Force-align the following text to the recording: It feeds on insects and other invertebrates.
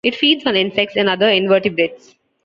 It 0.03 0.15
feeds 0.15 0.47
on 0.47 0.55
insects 0.55 0.95
and 0.95 1.07
other 1.07 1.29
invertebrates. 1.29 2.15